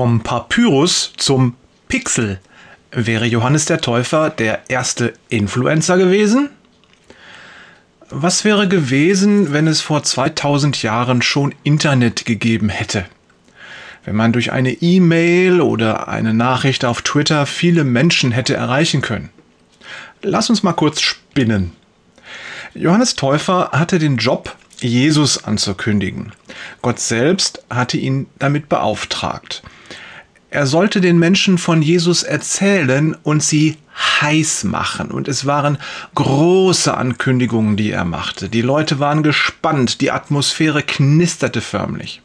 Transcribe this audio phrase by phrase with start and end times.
[0.00, 1.56] Vom Papyrus zum
[1.88, 2.40] Pixel.
[2.90, 6.48] Wäre Johannes der Täufer der erste Influencer gewesen?
[8.08, 13.04] Was wäre gewesen, wenn es vor 2000 Jahren schon Internet gegeben hätte?
[14.06, 19.28] Wenn man durch eine E-Mail oder eine Nachricht auf Twitter viele Menschen hätte erreichen können?
[20.22, 21.72] Lass uns mal kurz spinnen.
[22.72, 26.32] Johannes Täufer hatte den Job, Jesus anzukündigen.
[26.80, 29.62] Gott selbst hatte ihn damit beauftragt.
[30.50, 33.76] Er sollte den Menschen von Jesus erzählen und sie
[34.20, 35.12] heiß machen.
[35.12, 35.78] Und es waren
[36.16, 38.48] große Ankündigungen, die er machte.
[38.48, 42.20] Die Leute waren gespannt, die Atmosphäre knisterte förmlich.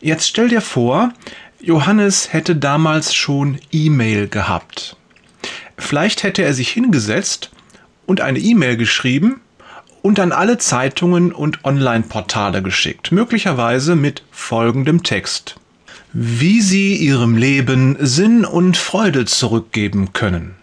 [0.00, 1.12] Jetzt stell dir vor,
[1.60, 4.96] Johannes hätte damals schon E-Mail gehabt.
[5.78, 7.50] Vielleicht hätte er sich hingesetzt
[8.06, 9.40] und eine E-Mail geschrieben
[10.02, 15.56] und an alle Zeitungen und Online-Portale geschickt, möglicherweise mit folgendem Text
[16.18, 20.54] wie sie ihrem Leben Sinn und Freude zurückgeben können.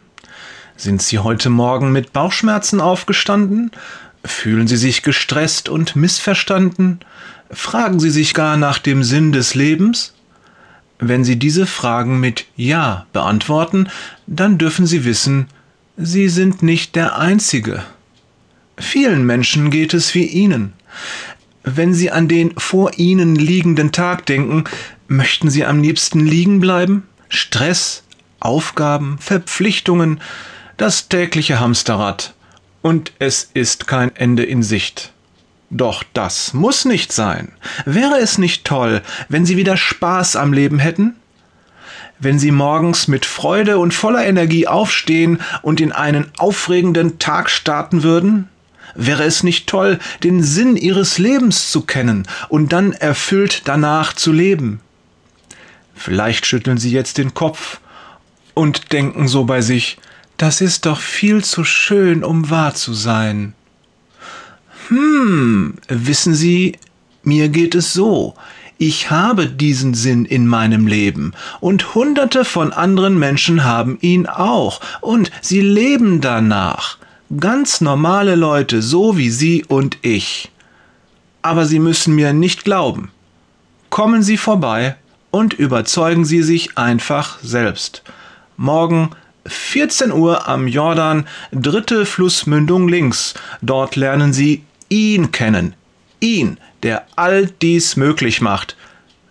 [0.75, 3.69] Sind Sie heute Morgen mit Bauchschmerzen aufgestanden?
[4.25, 7.01] Fühlen Sie sich gestresst und missverstanden?
[7.51, 10.15] Fragen Sie sich gar nach dem Sinn des Lebens?
[10.97, 13.89] Wenn Sie diese Fragen mit Ja beantworten,
[14.25, 15.49] dann dürfen Sie wissen,
[15.97, 17.83] Sie sind nicht der Einzige.
[18.79, 20.73] Vielen Menschen geht es wie Ihnen.
[21.63, 24.63] Wenn Sie an den vor Ihnen liegenden Tag denken,
[25.13, 27.07] Möchten Sie am liebsten liegen bleiben?
[27.29, 28.01] Stress,
[28.39, 30.19] Aufgaben, Verpflichtungen,
[30.77, 32.33] das tägliche Hamsterrad.
[32.81, 35.13] Und es ist kein Ende in Sicht.
[35.69, 37.51] Doch das muss nicht sein.
[37.85, 41.15] Wäre es nicht toll, wenn Sie wieder Spaß am Leben hätten?
[42.17, 48.01] Wenn Sie morgens mit Freude und voller Energie aufstehen und in einen aufregenden Tag starten
[48.01, 48.49] würden?
[48.95, 54.31] Wäre es nicht toll, den Sinn Ihres Lebens zu kennen und dann erfüllt danach zu
[54.31, 54.79] leben?
[56.03, 57.79] Vielleicht schütteln Sie jetzt den Kopf
[58.53, 59.97] und denken so bei sich,
[60.35, 63.53] das ist doch viel zu schön, um wahr zu sein.
[64.89, 66.77] Hm, wissen Sie,
[67.23, 68.35] mir geht es so.
[68.77, 74.81] Ich habe diesen Sinn in meinem Leben und hunderte von anderen Menschen haben ihn auch
[74.99, 76.97] und sie leben danach.
[77.39, 80.51] Ganz normale Leute, so wie Sie und ich.
[81.41, 83.09] Aber Sie müssen mir nicht glauben.
[83.89, 84.97] Kommen Sie vorbei
[85.33, 88.03] und überzeugen Sie sich einfach selbst.
[88.55, 89.09] Morgen
[89.47, 93.33] 14 Uhr am Jordan, dritte Flussmündung links.
[93.63, 95.73] Dort lernen Sie ihn kennen.
[96.19, 98.77] Ihn, der all dies möglich macht.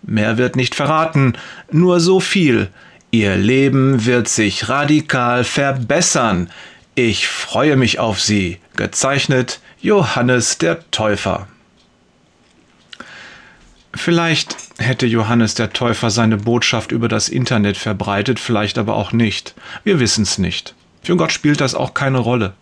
[0.01, 1.37] Mehr wird nicht verraten,
[1.71, 2.67] nur so viel.
[3.11, 6.49] Ihr Leben wird sich radikal verbessern.
[6.95, 8.59] Ich freue mich auf Sie.
[8.75, 11.47] Gezeichnet Johannes der Täufer.
[13.95, 19.53] Vielleicht hätte Johannes der Täufer seine Botschaft über das Internet verbreitet, vielleicht aber auch nicht.
[19.83, 20.73] Wir wissen es nicht.
[21.03, 22.53] Für Gott spielt das auch keine Rolle.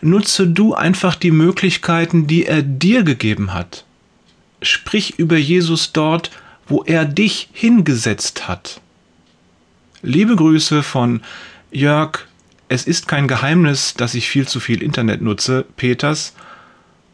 [0.00, 3.84] Nutze du einfach die Möglichkeiten, die er dir gegeben hat.
[4.60, 6.30] Sprich über Jesus dort,
[6.66, 8.80] wo er dich hingesetzt hat.
[10.02, 11.22] Liebe Grüße von
[11.70, 12.26] Jörg.
[12.68, 16.34] Es ist kein Geheimnis, dass ich viel zu viel Internet nutze, Peters.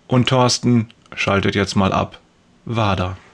[0.07, 2.21] Und Thorsten schaltet jetzt mal ab.
[2.69, 3.28] Wader.